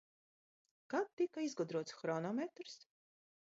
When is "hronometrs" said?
2.01-2.81